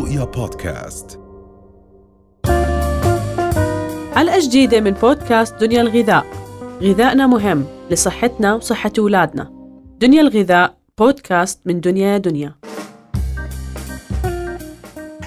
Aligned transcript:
رؤيا 0.00 0.24
بودكاست. 0.24 1.20
حلقة 4.14 4.38
جديدة 4.40 4.80
من 4.80 4.90
بودكاست 4.90 5.54
دنيا 5.54 5.80
الغذاء. 5.80 6.26
غذائنا 6.82 7.26
مهم 7.26 7.64
لصحتنا 7.90 8.54
وصحة 8.54 8.92
أولادنا. 8.98 9.50
دنيا 10.00 10.20
الغذاء 10.20 10.76
بودكاست 10.98 11.60
من 11.66 11.80
دنيا 11.80 12.18
دنيا. 12.18 12.54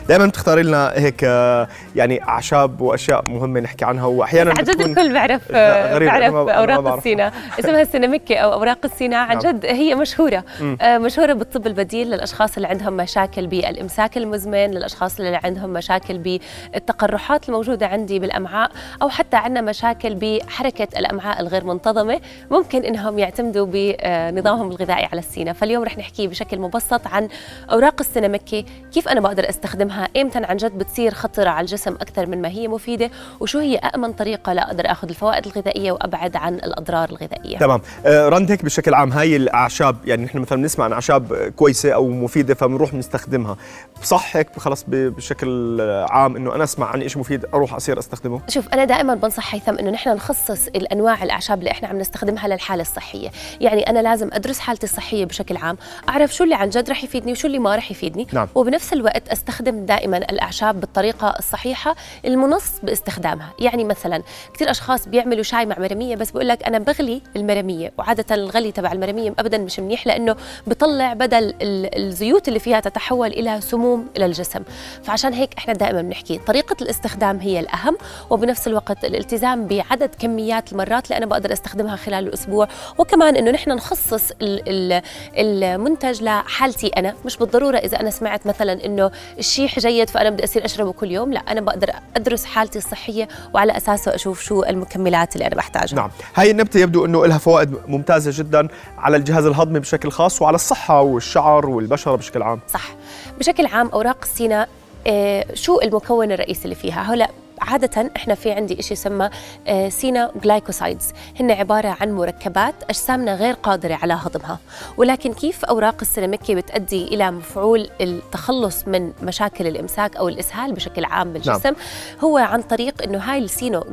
دائما 0.09 0.25
بتختاري 0.25 0.63
لنا 0.63 0.91
هيك 0.95 1.23
آه، 1.23 1.67
يعني 1.95 2.23
أعشاب 2.23 2.81
وأشياء 2.81 3.29
مهمة 3.29 3.59
نحكي 3.59 3.85
عنها 3.85 4.05
واحيانا 4.05 4.53
عن 4.57 4.63
جد 4.63 4.81
الكل 4.81 5.13
بعرف 5.13 5.51
أنا 5.51 6.43
بعرف 6.43 6.49
أوراق. 6.49 6.95
السينا 6.95 7.31
اسمها 7.59 7.81
السيناميكي 7.81 8.35
أو 8.35 8.53
أوراق 8.53 8.77
السينا 8.85 9.17
عن 9.17 9.37
نعم. 9.37 9.39
جد 9.39 9.65
هي 9.65 9.95
مشهورة. 9.95 10.43
آه، 10.81 10.97
مشهورة 10.97 11.33
بالطب 11.33 11.67
البديل 11.67 12.07
للأشخاص 12.07 12.55
اللي 12.55 12.67
عندهم 12.67 12.93
مشاكل 12.97 13.47
بالإمساك 13.47 14.17
المزمن 14.17 14.71
للأشخاص 14.71 15.19
اللي 15.19 15.39
عندهم 15.43 15.69
مشاكل 15.69 16.17
بالتقرحات 16.17 17.49
الموجودة 17.49 17.87
عندي 17.87 18.19
بالأمعاء 18.19 18.71
أو 19.01 19.09
حتى 19.09 19.37
عندنا 19.37 19.61
مشاكل 19.61 20.15
بحركة 20.15 20.87
الأمعاء 20.99 21.41
الغير 21.41 21.63
منتظمة 21.63 22.21
ممكن 22.51 22.83
إنهم 22.83 23.19
يعتمدوا 23.19 23.67
بنظامهم 23.69 24.71
الغذائي 24.71 25.05
على 25.05 25.19
السينا 25.19 25.53
فاليوم 25.53 25.83
رح 25.83 25.97
نحكي 25.97 26.27
بشكل 26.27 26.59
مبسط 26.59 27.07
عن 27.07 27.27
أوراق 27.71 27.95
السيناميكي 27.99 28.65
كيف 28.93 29.07
أنا 29.07 29.21
بقدر 29.21 29.49
أستخدمها 29.49 29.92
إمتى؟ 30.17 30.39
عن 30.43 30.57
جد 30.57 30.77
بتصير 30.77 31.13
خطرة 31.13 31.49
على 31.49 31.65
الجسم 31.65 31.93
أكثر 31.93 32.25
من 32.25 32.41
ما 32.41 32.49
هي 32.49 32.67
مفيدة. 32.67 33.11
وشو 33.39 33.59
هي 33.59 33.77
امن 33.77 34.13
طريقة 34.13 34.53
لاقدر 34.53 34.91
أخذ 34.91 35.09
الفوائد 35.09 35.45
الغذائية 35.45 35.91
وأبعد 35.91 36.35
عن 36.35 36.55
الأضرار 36.55 37.09
الغذائية؟ 37.09 37.57
تمام. 37.57 37.81
آه، 38.05 38.29
رند 38.29 38.51
هيك 38.51 38.65
بشكل 38.65 38.93
عام 38.93 39.11
هاي 39.11 39.35
الأعشاب 39.35 39.95
يعني 40.05 40.25
نحن 40.25 40.37
مثلا 40.37 40.57
بنسمع 40.57 40.85
عن 40.85 40.93
أعشاب 40.93 41.53
كويسة 41.55 41.91
أو 41.91 42.07
مفيدة 42.09 42.53
فبنروح 42.53 42.91
بنستخدمها. 42.91 43.57
صح 44.03 44.37
هيك؟ 44.37 44.59
خلص 44.59 44.85
بشكل 44.87 45.81
عام 46.09 46.35
إنه 46.35 46.55
أنا 46.55 46.63
أسمع 46.63 46.87
عن 46.87 47.07
شيء 47.09 47.19
مفيد 47.19 47.45
أروح 47.53 47.73
أصير 47.73 47.99
أستخدمه؟ 47.99 48.41
شوف 48.49 48.67
أنا 48.73 48.85
دائما 48.85 49.15
بنصح 49.15 49.53
هيثم 49.55 49.77
إنه 49.77 49.91
نحن 49.91 50.09
نخصص 50.09 50.67
الأنواع 50.67 51.23
الأعشاب 51.23 51.59
اللي 51.59 51.71
إحنا 51.71 51.87
عم 51.87 51.99
نستخدمها 51.99 52.47
للحالة 52.47 52.81
الصحية. 52.81 53.29
يعني 53.61 53.89
أنا 53.89 53.99
لازم 53.99 54.29
أدرس 54.33 54.59
حالتي 54.59 54.83
الصحية 54.83 55.25
بشكل 55.25 55.57
عام 55.57 55.77
أعرف 56.09 56.35
شو 56.35 56.43
اللي 56.43 56.55
عن 56.55 56.69
جد 56.69 56.89
رح 56.89 57.03
يفيدني 57.03 57.31
وشو 57.31 57.47
اللي 57.47 57.59
ما 57.59 57.75
رح 57.75 57.91
يفيدني 57.91 58.27
نعم. 58.33 58.47
وبنفس 58.55 58.93
الوقت 58.93 59.29
أستخدم 59.29 59.82
دائما 59.85 60.17
الأعشاب 60.17 60.79
بالطريقة 60.79 61.35
الصحيحة 61.39 61.95
المنص 62.25 62.63
باستخدامها. 62.83 63.53
يعني 63.59 63.83
مثلا 63.83 64.23
كثير 64.53 64.71
أشخاص 64.71 65.07
بيعملوا 65.07 65.43
شاي 65.43 65.65
مع 65.65 65.75
مرميه 65.79 66.15
بس 66.15 66.31
بقول 66.31 66.47
لك 66.47 66.63
أنا 66.63 66.79
بغلي 66.79 67.21
المرميه 67.35 67.93
وعادة 67.97 68.35
الغلي 68.35 68.71
تبع 68.71 68.91
المرميه 68.91 69.33
ابدا 69.39 69.57
مش 69.57 69.79
منيح 69.79 70.07
لأنه 70.07 70.35
بطلع 70.67 71.13
بدل 71.13 71.43
ال- 71.61 71.97
الزيوت 72.07 72.47
اللي 72.47 72.59
فيها 72.59 72.79
تتحول 72.79 73.27
إلى 73.27 73.61
سموم 73.61 74.07
إلى 74.17 74.25
الجسم. 74.25 74.63
فعشان 75.03 75.33
هيك 75.33 75.53
إحنا 75.57 75.73
دائما 75.73 76.01
بنحكي 76.01 76.37
طريقة 76.47 76.75
الاستخدام 76.81 77.37
هي 77.39 77.59
الأهم 77.59 77.97
وبنفس 78.29 78.67
الوقت 78.67 79.05
الالتزام 79.05 79.67
بعدد 79.67 80.15
كميات 80.19 80.71
المرات 80.71 81.05
اللي 81.05 81.17
أنا 81.17 81.25
بقدر 81.25 81.53
أستخدمها 81.53 81.95
خلال 81.95 82.27
الأسبوع. 82.27 82.67
وكمان 82.97 83.35
إنه 83.35 83.51
نحن 83.51 83.69
نخصص 83.71 84.31
ال- 84.41 84.63
ال- 84.69 85.01
المنتج 85.37 86.23
لحالتي 86.23 86.87
أنا 86.87 87.13
مش 87.25 87.37
بالضرورة 87.37 87.77
إذا 87.77 87.99
أنا 87.99 88.09
سمعت 88.09 88.47
مثلا 88.47 88.85
إنه 88.85 89.11
الشيح 89.39 89.72
جيد 89.79 90.09
فأنا 90.09 90.29
بدي 90.29 90.43
أصير 90.43 90.65
اشربه 90.65 90.91
كل 90.91 91.11
يوم؟ 91.11 91.33
لا 91.33 91.39
أنا 91.39 91.61
بقدر 91.61 91.89
أدرس 92.15 92.45
حالتي 92.45 92.77
الصحية 92.77 93.27
وعلى 93.53 93.77
أساسه 93.77 94.15
أشوف 94.15 94.41
شو 94.41 94.63
المكملات 94.63 95.35
اللي 95.35 95.47
أنا 95.47 95.55
بحتاجها. 95.55 95.95
نعم. 95.95 96.09
هاي 96.35 96.51
النبتة 96.51 96.79
يبدو 96.79 97.05
إنه 97.05 97.25
لها 97.25 97.37
فوائد 97.37 97.75
ممتازة 97.87 98.43
جدا 98.43 98.67
على 98.97 99.17
الجهاز 99.17 99.45
الهضمي 99.45 99.79
بشكل 99.79 100.11
خاص 100.11 100.41
وعلى 100.41 100.55
الصحة 100.55 101.01
والشعر 101.01 101.65
والبشرة 101.65 102.15
بشكل 102.15 102.41
عام. 102.41 102.59
صح. 102.67 102.95
بشكل 103.39 103.65
عام 103.65 103.87
أوراق 103.87 104.17
السينا 104.23 104.67
آه، 105.07 105.45
شو 105.53 105.81
المكون 105.81 106.31
الرئيسي 106.31 106.63
اللي 106.63 106.75
فيها؟ 106.75 107.01
هلا 107.01 107.29
عادة 107.63 108.11
إحنا 108.15 108.35
في 108.35 108.51
عندي 108.51 108.81
شيء 108.81 108.93
يسمى 108.93 109.29
آه، 109.67 109.89
سينا 109.89 110.31
جلايكوسايدز 110.43 111.11
هن 111.39 111.51
عبارة 111.51 111.97
عن 112.01 112.11
مركبات 112.11 112.75
أجسامنا 112.89 113.35
غير 113.35 113.53
قادرة 113.53 113.93
على 113.93 114.13
هضمها. 114.13 114.59
ولكن 114.97 115.33
كيف 115.33 115.65
أوراق 115.65 115.95
السيراميكي 116.01 116.55
بتؤدي 116.55 117.03
إلى 117.03 117.31
مفعول 117.31 117.89
التخلص 118.01 118.87
من 118.87 119.13
مشاكل 119.23 119.67
الإمساك 119.67 120.17
أو 120.17 120.27
الإسهال 120.29 120.73
بشكل 120.73 121.05
عام 121.05 121.33
بالجسم؟ 121.33 121.61
نعم. 121.63 121.75
هو 122.23 122.37
عن 122.37 122.61
طريق 122.61 123.03
أنه 123.03 123.17
هاي 123.17 123.39
ال 123.39 123.47
senno 123.47 123.85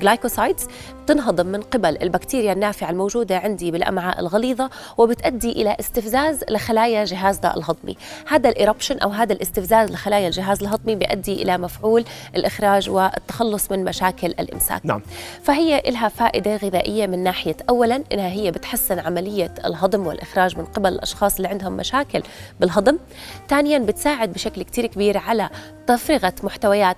glycosides 0.00 0.66
تنهضم 1.06 1.46
من 1.46 1.62
قبل 1.62 2.02
البكتيريا 2.02 2.52
النافعة 2.52 2.90
الموجودة 2.90 3.38
عندي 3.38 3.70
بالأمعاء 3.70 4.20
الغليظة 4.20 4.70
وبتؤدي 4.98 5.52
إلى 5.52 5.76
استفزاز 5.80 6.44
لخلايا 6.50 7.04
جهازنا 7.04 7.56
الهضمي. 7.56 7.96
هذا 8.28 8.48
ال 8.48 8.53
irritation 8.53 8.98
أو 8.98 9.10
هذا 9.10 9.32
الاستفزاز 9.32 9.90
لخلايا 9.90 10.26
الجهاز 10.26 10.62
الهضمي 10.62 10.94
بيؤدي 10.94 11.42
إلى 11.42 11.58
مفعول 11.58 12.04
الإخراج 12.36 12.88
والتخلص 13.18 13.70
من 13.70 13.84
مشاكل 13.84 14.26
الإمساك. 14.26 14.86
نعم. 14.86 15.02
فهي 15.42 15.82
لها 15.86 16.08
فائدة 16.08 16.56
غذائية 16.56 17.06
من 17.06 17.22
ناحية 17.22 17.56
أولا 17.70 18.04
إنها 18.12 18.28
هي 18.28 18.50
بتحسن 18.50 18.98
عملية 18.98 19.54
الهضم 19.64 20.06
والإخراج 20.06 20.58
من 20.58 20.64
قبل 20.64 20.92
الأشخاص 20.92 21.36
اللي 21.36 21.48
عندهم 21.48 21.72
مشاكل 21.72 22.22
بالهضم. 22.60 22.98
ثانيا 23.48 23.78
بتساعد 23.78 24.32
بشكل 24.32 24.62
كتير 24.62 24.86
كبير 24.86 25.18
على 25.18 25.50
تفرغة 25.86 26.32
محتويات 26.42 26.96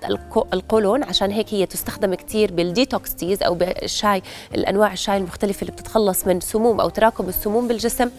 القولون 0.54 1.02
عشان 1.02 1.30
هيك 1.30 1.54
هي 1.54 1.66
تستخدم 1.66 2.14
كتير 2.14 2.52
بال 2.52 2.70
detox 2.70 3.14
teas 3.14 3.42
أو 3.42 3.54
بالشاي 3.54 4.22
الأنواع 4.54 4.92
الشاي 4.92 5.16
المختلفة 5.16 5.60
اللي 5.62 5.72
بتتخلص 5.72 6.26
من 6.26 6.40
سموم 6.40 6.80
أو 6.80 6.88
تراكم 6.88 7.28
السموم 7.28 7.68
بالجسم. 7.68 8.10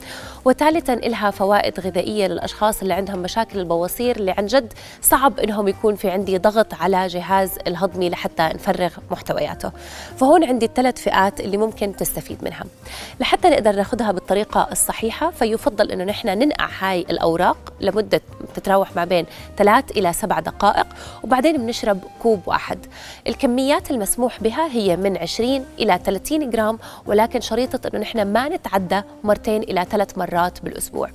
وثالثا 0.45 0.95
لها 0.95 1.31
فوائد 1.31 1.79
غذائية 1.79 2.27
للأشخاص 2.27 2.81
اللي 2.81 2.93
عندهم 2.93 3.19
مشاكل 3.19 3.59
البواسير 3.59 4.15
اللي 4.15 4.31
عن 4.31 4.45
جد 4.45 4.73
صعب 5.01 5.39
إنهم 5.39 5.67
يكون 5.67 5.95
في 5.95 6.09
عندي 6.09 6.37
ضغط 6.37 6.73
على 6.73 7.07
جهاز 7.07 7.51
الهضمي 7.91 8.09
لحتى 8.09 8.43
نفرغ 8.43 8.91
محتوياته. 9.11 9.71
فهون 10.17 10.43
عندي 10.43 10.65
الثلاث 10.65 10.97
فئات 10.97 11.39
اللي 11.39 11.57
ممكن 11.57 11.95
تستفيد 11.95 12.43
منها. 12.43 12.63
لحتى 13.19 13.49
نقدر 13.49 13.75
ناخذها 13.75 14.11
بالطريقة 14.11 14.67
الصحيحة 14.71 15.31
فيفضل 15.31 15.91
إنه 15.91 16.03
نحن 16.03 16.27
ننقع 16.27 16.69
هاي 16.79 17.01
الأوراق 17.01 17.73
لمدة 17.81 18.21
تتراوح 18.55 18.95
ما 18.95 19.05
بين 19.05 19.25
ثلاث 19.57 19.91
إلى 19.91 20.13
سبع 20.13 20.39
دقائق 20.39 20.87
وبعدين 21.23 21.57
بنشرب 21.57 21.99
كوب 22.21 22.41
واحد. 22.45 22.85
الكميات 23.27 23.91
المسموح 23.91 24.43
بها 24.43 24.67
هي 24.67 24.97
من 24.97 25.17
20 25.17 25.65
إلى 25.79 25.99
30 26.05 26.49
جرام 26.49 26.79
ولكن 27.05 27.41
شريطة 27.41 27.89
إنه 27.93 28.01
نحن 28.01 28.21
ما 28.21 28.49
نتعدى 28.49 29.01
مرتين 29.23 29.63
إلى 29.63 29.85
ثلاث 29.91 30.17
مرات 30.17 30.61
بالأسبوع. 30.61 31.09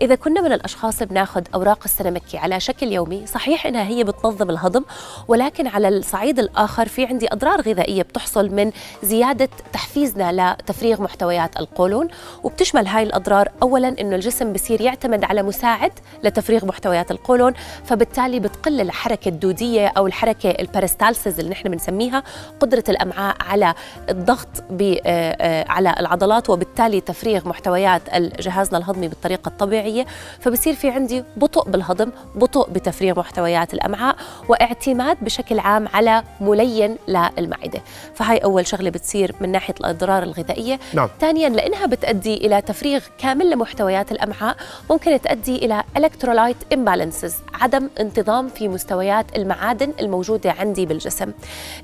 إذا 0.00 0.14
كنا 0.14 0.40
من 0.40 0.52
الأشخاص 0.52 1.02
بناخذ 1.02 1.42
أوراق 1.54 1.78
السنمكي 1.84 2.38
على 2.38 2.60
شكل 2.60 2.92
يومي 2.92 3.26
صحيح 3.26 3.66
إنها 3.66 3.84
هي 3.84 4.04
بتنظم 4.04 4.50
الهضم 4.50 4.84
ولكن 5.28 5.66
على 5.66 5.88
الصعيد 5.88 6.38
الآخر 6.38 6.88
في 6.88 7.06
عندي 7.06 7.32
أضرار 7.32 7.60
غذائية 7.60 8.02
بتحصل 8.02 8.50
من 8.50 8.72
زيادة 9.02 9.48
تحفيزنا 9.72 10.56
لتفريغ 10.60 11.02
محتويات 11.02 11.60
القولون 11.60 12.08
وبتشمل 12.42 12.86
هاي 12.86 13.02
الأضرار 13.02 13.48
أولا 13.62 13.88
إنه 14.00 14.16
الجسم 14.16 14.52
بصير 14.52 14.80
يعتمد 14.80 15.24
على 15.24 15.42
مساعد 15.42 15.92
لتفريغ 16.24 16.64
محتويات 16.64 16.75
القولون 17.10 17.52
فبالتالي 17.84 18.40
بتقل 18.40 18.80
الحركة 18.80 19.28
الدودية 19.28 19.88
أو 19.88 20.06
الحركة 20.06 20.50
البريستالسيس 20.50 21.40
اللي 21.40 21.50
نحن 21.50 21.68
بنسميها 21.68 22.22
قدرة 22.60 22.84
الأمعاء 22.88 23.36
على 23.40 23.74
الضغط 24.08 24.48
آه، 24.80 25.00
آه، 25.06 25.64
على 25.68 25.94
العضلات 26.00 26.50
وبالتالي 26.50 27.00
تفريغ 27.00 27.48
محتويات 27.48 28.02
جهازنا 28.16 28.78
الهضمي 28.78 29.08
بالطريقة 29.08 29.48
الطبيعية. 29.48 30.06
فبصير 30.40 30.74
في 30.74 30.90
عندي 30.90 31.24
بطء 31.36 31.70
بالهضم 31.70 32.10
بطء 32.34 32.70
بتفريغ 32.70 33.18
محتويات 33.18 33.74
الأمعاء 33.74 34.16
واعتماد 34.48 35.16
بشكل 35.20 35.58
عام 35.58 35.88
على 35.94 36.22
ملين 36.40 36.96
للمعدة. 37.08 37.82
فهاي 38.14 38.38
أول 38.38 38.66
شغلة 38.66 38.90
بتصير 38.90 39.34
من 39.40 39.52
ناحية 39.52 39.74
الأضرار 39.80 40.22
الغذائية. 40.22 40.78
نعم. 40.94 41.08
ثانيا 41.20 41.48
لأنها 41.48 41.86
بتؤدي 41.86 42.36
إلى 42.36 42.60
تفريغ 42.60 43.00
كامل 43.18 43.50
لمحتويات 43.50 44.12
الأمعاء 44.12 44.56
ممكن 44.90 45.20
تؤدي 45.20 45.56
إلى 45.56 45.84
electrolyte 45.98 46.65
imbalances 46.74 47.32
عدم 47.54 47.88
انتظام 48.00 48.48
في 48.48 48.68
مستويات 48.68 49.36
المعادن 49.36 49.92
الموجودة 50.00 50.50
عندي 50.52 50.86
بالجسم. 50.86 51.32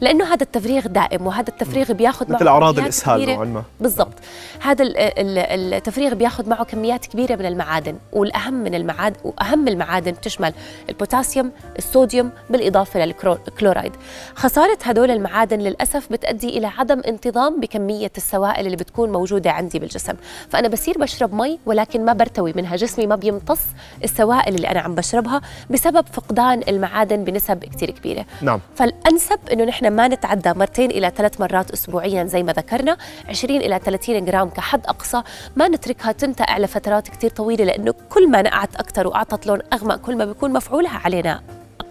لأنه 0.00 0.24
هذا 0.24 0.42
التفريغ 0.42 0.86
دائم 0.86 1.26
وهذا 1.26 1.48
التفريغ 1.48 1.92
بياخذ 1.92 2.26
معه 2.32 2.36
مثل 2.36 2.48
الإسهال 2.82 3.22
كبيرة. 3.22 3.34
نوعا 3.36 3.44
ما. 3.46 3.62
بالضبط. 3.80 4.14
هذا 4.60 4.82
ال- 4.84 4.96
ال- 4.96 5.74
التفريغ 5.74 6.14
بياخذ 6.14 6.48
معه 6.48 6.64
كميات 6.64 7.06
كبيرة 7.06 7.36
من 7.36 7.46
المعادن 7.46 7.96
والأهم 8.12 8.54
من 8.54 8.74
المعادن 8.74 9.16
وأهم 9.24 9.68
المعادن 9.68 10.12
بتشمل 10.12 10.52
البوتاسيوم 10.88 11.50
الصوديوم 11.78 12.30
بالإضافة 12.50 13.04
للكلورايد 13.04 13.92
خسارة 14.34 14.78
هدول 14.84 15.10
المعادن 15.10 15.58
للأسف 15.58 16.12
بتؤدي 16.12 16.58
إلى 16.58 16.66
عدم 16.66 17.00
انتظام 17.06 17.60
بكمية 17.60 18.12
السوائل 18.16 18.66
اللي 18.66 18.76
بتكون 18.76 19.12
موجودة 19.12 19.50
عندي 19.50 19.78
بالجسم. 19.78 20.14
فأنا 20.50 20.68
بصير 20.68 20.98
بشرب 20.98 21.34
مي 21.34 21.58
ولكن 21.66 22.04
ما 22.04 22.12
برتوي 22.12 22.52
منها 22.56 22.76
جسمي 22.76 23.06
ما 23.06 23.16
بيمتص 23.16 23.60
السوائل 24.04 24.54
اللي 24.54 24.68
أنا 24.72 24.80
عم 24.80 24.94
بشربها 24.94 25.40
بسبب 25.70 26.06
فقدان 26.12 26.62
المعادن 26.68 27.24
بنسب 27.24 27.58
كتير 27.64 27.90
كبيرة. 27.90 28.24
نعم. 28.42 28.60
فالأنسب 28.74 29.38
إنه 29.52 29.64
نحن 29.64 29.88
ما 29.88 30.08
نتعدى 30.08 30.52
مرتين 30.52 30.90
إلى 30.90 31.12
ثلاث 31.16 31.40
مرات 31.40 31.70
اسبوعيا 31.70 32.24
زي 32.24 32.42
ما 32.42 32.52
ذكرنا 32.52 32.96
20 33.28 33.56
إلى 33.56 33.80
30 33.84 34.24
جرام 34.24 34.48
كحد 34.48 34.86
أقصى. 34.86 35.22
ما 35.56 35.68
نتركها 35.68 36.12
تنتقع 36.12 36.58
لفترات 36.58 37.08
كتير 37.08 37.30
طويلة 37.30 37.64
لأنه 37.64 37.94
كل 38.10 38.30
ما 38.30 38.42
نقعت 38.42 38.76
أكثر 38.76 39.06
وأعطت 39.06 39.46
لون 39.46 39.58
أغمق 39.72 39.96
كل 39.96 40.16
ما 40.16 40.24
بيكون 40.24 40.52
مفعولها 40.52 41.00
علينا. 41.04 41.42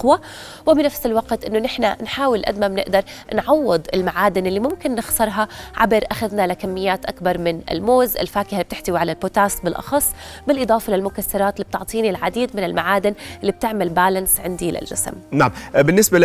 اقوى 0.01 0.19
وبنفس 0.65 1.05
الوقت 1.05 1.45
إنه 1.45 1.59
نحن 1.59 1.83
نحاول 1.83 2.43
قد 2.45 2.59
ما 2.59 2.67
بنقدر 2.67 3.03
نعوض 3.33 3.81
المعادن 3.93 4.47
اللي 4.47 4.59
ممكن 4.59 4.95
نخسرها 4.95 5.47
عبر 5.77 6.03
أخذنا 6.11 6.47
لكميات 6.47 7.05
أكبر 7.05 7.37
من 7.37 7.61
الموز 7.71 8.17
الفاكهة 8.17 8.51
اللي 8.51 8.63
بتحتوي 8.63 8.99
على 8.99 9.11
البوتاس 9.11 9.59
بالأخص 9.59 10.11
بالإضافة 10.47 10.93
للمكسرات 10.93 11.55
اللي 11.55 11.65
بتعطيني 11.65 12.09
العديد 12.09 12.55
من 12.55 12.63
المعادن 12.63 13.13
اللي 13.41 13.51
بتعمل 13.51 13.89
بالانس 13.89 14.39
عندي 14.39 14.71
للجسم. 14.71 15.11
نعم. 15.31 15.51
بالنسبة 15.73 16.19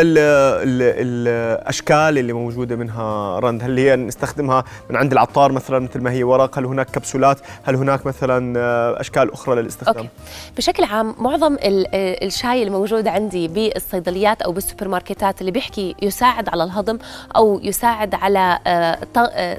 للاشكال 0.64 2.19
اللي 2.19 2.32
موجودة 2.32 2.76
منها 2.76 3.38
رند 3.38 3.62
هل 3.62 3.79
هي 3.79 3.96
نستخدمها 3.96 4.64
من 4.90 4.96
عند 4.96 5.12
العطار 5.12 5.52
مثلا 5.52 5.79
مثل 5.79 6.00
ما 6.00 6.12
هي 6.12 6.25
ورق؟ 6.25 6.58
هل 6.58 6.64
هناك 6.64 6.90
كبسولات؟ 6.90 7.38
هل 7.62 7.75
هناك 7.75 8.06
مثلا 8.06 8.56
أشكال 9.00 9.32
أخرى 9.32 9.62
للاستخدام؟ 9.62 9.96
okay. 9.96 10.08
بشكل 10.56 10.84
عام 10.84 11.14
معظم 11.19 11.56
الشاي 11.62 12.62
الموجود 12.62 13.08
عندي 13.08 13.49
بالصيدليات 13.74 14.42
أو 14.42 14.52
بالسوبر 14.52 14.88
ماركتات 14.88 15.40
اللي 15.40 15.52
بيحكي 15.52 15.94
يساعد 16.02 16.48
على 16.48 16.64
الهضم 16.64 16.98
أو 17.36 17.60
يساعد 17.62 18.14
على 18.14 18.58
آه، 18.66 18.98
آه، 19.16 19.58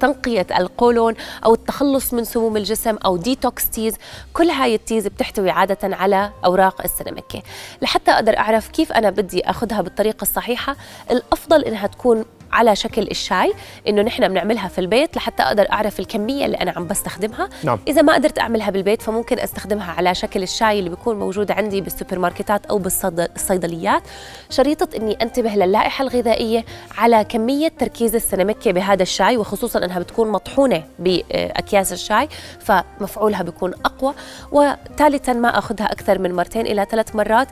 تنقية 0.00 0.46
القولون 0.58 1.14
أو 1.44 1.54
التخلص 1.54 2.14
من 2.14 2.24
سموم 2.24 2.56
الجسم 2.56 2.96
أو 3.04 3.16
detox 3.16 3.70
teas 3.70 3.96
كل 4.32 4.50
هاي 4.50 4.74
ال 4.74 4.80
teas 4.80 5.06
بتحتوي 5.06 5.50
عادة 5.50 5.96
على 5.96 6.30
أوراق 6.44 6.82
السنمكة 6.84 7.42
لحتى 7.82 8.10
أقدر 8.10 8.38
أعرف 8.38 8.68
كيف 8.68 8.92
أنا 8.92 9.10
بدي 9.10 9.50
أخذها 9.50 9.80
بالطريقة 9.82 10.22
الصحيحة 10.22 10.76
الأفضل 11.10 11.64
إنها 11.64 11.86
تكون 11.86 12.24
على 12.52 12.76
شكل 12.76 13.02
الشاي 13.02 13.52
إنه 13.88 14.02
نحن 14.02 14.28
بنعملها 14.28 14.68
في 14.68 14.80
البيت 14.80 15.16
لحتى 15.16 15.42
أقدر 15.42 15.72
أعرف 15.72 16.00
الكمية 16.00 16.46
اللي 16.46 16.56
أنا 16.56 16.72
عم 16.76 16.86
بستخدمها. 16.86 17.48
نعم. 17.64 17.78
إذا 17.88 18.02
ما 18.02 18.14
قدرت 18.14 18.38
أعملها 18.38 18.70
بالبيت 18.70 19.02
فممكن 19.02 19.38
أستخدمها 19.38 19.92
على 19.92 20.14
شكل 20.14 20.42
الشاي 20.42 20.78
اللي 20.78 20.90
بيكون 20.90 21.18
موجود 21.18 21.50
عندي 21.50 21.80
بالسوبر 21.80 22.18
ماركتات 22.18 22.66
أو 22.66 22.78
بالصيدليات. 22.78 24.02
شريطة 24.50 24.96
إني 24.96 25.18
أنتبه 25.22 25.50
للائحة 25.50 26.02
الغذائية 26.02 26.64
على 26.98 27.24
كمية 27.24 27.68
تركيز 27.68 28.14
السنمكه 28.14 28.70
بهذا 28.70 29.02
الشاي 29.02 29.36
وخصوصا 29.36 29.84
إنها 29.84 29.98
بتكون 29.98 30.28
مطحونة 30.28 30.84
بأكياس 30.98 31.92
الشاي 31.92 32.28
فمفعولها 32.60 33.42
بيكون 33.42 33.74
أقوى. 33.84 34.14
وثالثا 34.52 35.32
ما 35.32 35.58
أخذها 35.58 35.86
أكثر 35.92 36.18
من 36.18 36.34
مرتين 36.34 36.66
إلى 36.66 36.86
ثلاث 36.90 37.16
مرات. 37.16 37.48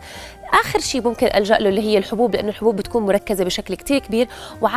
آخر 0.53 0.81
شيء 0.81 1.03
ممكن 1.03 1.27
ألجأ 1.35 1.59
له 1.59 1.69
اللي 1.69 1.81
هي 1.81 1.99
الحبوب 1.99 2.35
لأنه 2.35 2.49
الحبوب 2.49 2.77
بتكون 2.77 3.07
مركزة 3.07 3.45
بشكل 3.45 3.75
كثير 3.75 3.99
كبير. 3.99 4.29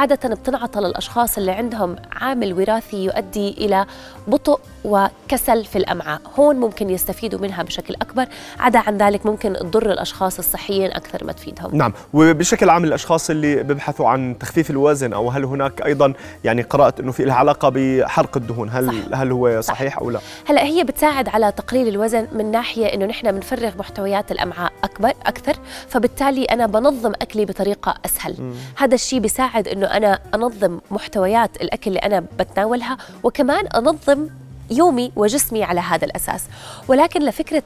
وعاده 0.07 0.35
بتنعطى 0.35 0.79
للأشخاص 0.79 1.37
اللي 1.37 1.51
عندهم 1.51 1.95
عامل 2.11 2.53
وراثي 2.53 3.05
يؤدي 3.05 3.49
إلى 3.49 3.85
بطء 4.27 4.59
وكسل 4.83 5.65
في 5.65 5.77
الأمعاء 5.77 6.21
هون 6.39 6.55
ممكن 6.55 6.89
يستفيدوا 6.89 7.39
منها 7.39 7.63
بشكل 7.63 7.93
أكبر 7.93 8.25
عدا 8.59 8.79
عن 8.79 8.97
ذلك 8.97 9.25
ممكن 9.25 9.53
تضر 9.53 9.91
الأشخاص 9.91 10.37
الصحيين 10.37 10.91
أكثر 10.91 11.23
ما 11.23 11.31
تفيدهم 11.31 11.75
نعم 11.75 11.93
وبشكل 12.13 12.69
عام 12.69 12.83
الأشخاص 12.83 13.29
اللي 13.29 13.63
بيبحثوا 13.63 14.07
عن 14.09 14.37
تخفيف 14.39 14.69
الوزن 14.69 15.13
أو 15.13 15.29
هل 15.29 15.45
هناك 15.45 15.85
أيضا 15.85 16.13
يعني 16.43 16.61
قرات 16.61 16.99
إنه 16.99 17.11
في 17.11 17.25
لها 17.25 17.35
علاقة 17.35 17.69
بحرق 17.69 18.37
الدهون 18.37 18.69
هل 18.69 18.87
صح. 18.87 19.19
هل 19.19 19.31
هو 19.31 19.61
صحيح 19.61 19.95
صح. 19.95 20.01
أو 20.01 20.09
لا 20.09 20.19
هلا 20.45 20.63
هي 20.63 20.83
بتساعد 20.83 21.29
على 21.29 21.51
تقليل 21.51 21.87
الوزن 21.87 22.27
من 22.31 22.51
ناحية 22.51 22.85
إنه 22.85 23.05
نحن 23.05 23.31
بنفرغ 23.31 23.77
محتويات 23.77 24.31
الأمعاء 24.31 24.71
أكبر 24.83 25.13
أكثر 25.25 25.55
فبالتالي 25.87 26.45
أنا 26.45 26.65
بنظم 26.65 27.13
أكلي 27.21 27.45
بطريقة 27.45 27.95
أسهل 28.05 28.35
مم. 28.39 28.53
هذا 28.77 28.95
الشيء 28.95 29.19
بيساعد 29.19 29.67
إنه 29.67 29.85
أنا 29.97 30.19
أنظم 30.35 30.79
محتويات 30.91 31.61
الأكل 31.61 31.87
اللي 31.89 31.99
أنا 31.99 32.25
بتناولها 32.39 32.97
وكمان 33.23 33.67
أنظم 33.67 34.27
يومي 34.71 35.11
وجسمي 35.15 35.63
على 35.63 35.79
هذا 35.81 36.05
الأساس. 36.05 36.43
ولكن 36.87 37.21
لفكرة 37.21 37.63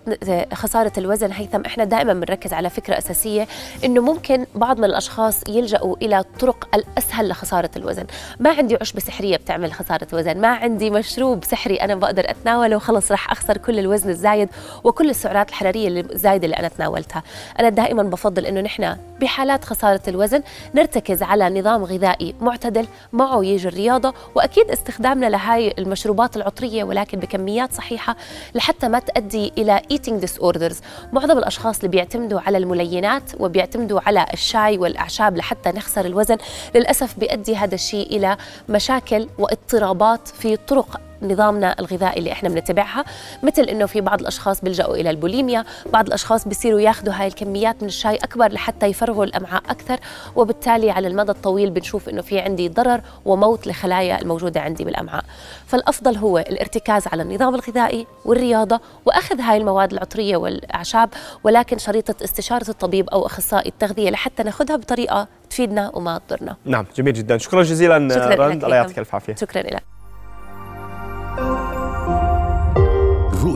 خسارة 0.53 0.91
الوزن 0.97 1.31
هيثم 1.31 1.61
إحنا 1.65 1.83
دائما 1.83 2.13
بنركز 2.13 2.53
على 2.53 2.69
فكرة 2.69 2.97
أساسية 2.97 3.47
إنه 3.85 4.01
ممكن 4.01 4.45
بعض 4.55 4.77
من 4.77 4.85
الأشخاص 4.85 5.41
يلجأوا 5.49 5.95
إلى 6.01 6.19
الطرق 6.19 6.67
الأسهل 6.75 7.29
لخسارة 7.29 7.69
الوزن. 7.75 8.05
ما 8.39 8.49
عندي 8.49 8.77
عشبه 8.81 8.99
سحرية 8.99 9.37
بتعمل 9.37 9.73
خسارة 9.73 10.07
وزن. 10.13 10.41
ما 10.41 10.47
عندي 10.47 10.89
مشروب 10.89 11.43
سحري 11.43 11.75
أنا 11.75 11.95
بقدر 11.95 12.29
أتناوله. 12.29 12.75
وخلص 12.75 13.11
راح 13.11 13.31
أخسر 13.31 13.57
كل 13.57 13.79
الوزن 13.79 14.09
الزايد 14.09 14.49
وكل 14.83 15.09
السعرات 15.09 15.49
الحرارية 15.49 15.87
الزايده 15.87 16.45
اللي 16.45 16.55
أنا 16.55 16.67
تناولتها. 16.67 17.23
أنا 17.59 17.69
دائما 17.69 18.03
بفضل 18.03 18.45
إنه 18.45 18.61
نحن 18.61 18.97
بحالات 19.21 19.65
خسارة 19.65 20.01
الوزن 20.07 20.43
نرتكز 20.75 21.23
على 21.23 21.59
نظام 21.59 21.83
غذائي 21.83 22.35
معتدل 22.41 22.87
معه 23.13 23.45
يجي 23.45 23.67
الرياضة 23.67 24.13
وأكيد 24.35 24.71
استخدامنا 24.71 25.25
لهاي 25.25 25.73
المشروبات 25.77 26.37
العطرية 26.37 26.83
ولكن 26.91 27.19
بكميات 27.19 27.73
صحيحة 27.73 28.15
لحتى 28.55 28.87
ما 28.87 28.99
تؤدي 28.99 29.53
إلى 29.57 29.81
disorders 30.07 30.79
معظم 31.13 31.37
الأشخاص 31.37 31.75
اللي 31.77 31.87
بيعتمدوا 31.87 32.39
على 32.39 32.57
الملينات 32.57 33.23
وبيعتمدوا 33.39 33.99
على 34.05 34.25
الشاي 34.33 34.77
والأعشاب 34.77 35.37
لحتى 35.37 35.69
نخسر 35.69 36.05
الوزن 36.05 36.37
للأسف 36.75 37.19
بيؤدي 37.19 37.55
هذا 37.55 37.75
الشيء 37.75 38.17
إلى 38.17 38.37
مشاكل 38.69 39.27
واضطرابات 39.37 40.27
في 40.27 40.57
طرق 40.57 41.01
نظامنا 41.21 41.75
الغذائي 41.79 42.19
اللي 42.19 42.31
إحنا 42.31 42.49
بنتبعها 42.49 43.05
مثل 43.43 43.61
إنه 43.61 43.85
في 43.85 44.01
بعض 44.01 44.21
الأشخاص 44.21 44.61
بيلجأوا 44.61 44.95
إلى 44.95 45.09
البوليميا 45.09 45.65
بعض 45.93 46.07
الأشخاص 46.07 46.47
بيصيروا 46.47 46.79
ياخذوا 46.79 47.13
هاي 47.13 47.27
الكميات 47.27 47.81
من 47.81 47.87
الشاي 47.87 48.15
أكبر 48.15 48.51
لحتى 48.51 48.85
يفرغوا 48.85 49.25
الأمعاء 49.25 49.63
أكثر 49.69 49.99
وبالتالي 50.35 50.91
على 50.91 51.07
المدى 51.07 51.31
الطويل 51.31 51.69
بنشوف 51.69 52.09
إنه 52.09 52.21
في 52.21 52.39
عندي 52.39 52.69
ضرر 52.69 53.01
وموت 53.25 53.67
لخلايا 53.67 54.21
الموجودة 54.21 54.61
عندي 54.61 54.83
بالأمعاء. 54.83 55.23
فالأفضل 55.67 56.17
هو 56.17 56.37
الارتكاز 56.37 57.07
على 57.07 57.23
النظام 57.23 57.55
الغذائي 57.55 58.07
والرياضة 58.25 58.79
وأخذ 59.05 59.39
هاي 59.39 59.57
المواد 59.57 59.91
العطرية 59.91 60.37
والأعشاب 60.37 61.09
ولكن 61.43 61.77
شريطة 61.77 62.15
استشارة 62.23 62.69
الطبيب 62.69 63.09
أو 63.09 63.25
أخصائي 63.25 63.69
التغذية 63.69 64.09
لحتى 64.09 64.43
ناخذها 64.43 64.75
بطريقة 64.75 65.27
تفيدنا 65.49 65.91
وما 65.93 66.21
تضرنا. 66.27 66.55
نعم 66.65 66.85
جميل 66.95 67.13
جدا. 67.13 67.37
شكرا 67.37 67.63
جزيلا 67.63 68.09
شكرا 68.09 68.47
رند. 68.47 68.63
الله 68.63 68.75
يعطيك 68.75 68.99
الف 68.99 69.15
عافية. 69.15 69.35
شكرا 69.35 69.61
لك. 69.61 69.83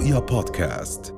رؤيا 0.06 0.20
بودكاست 0.20 1.14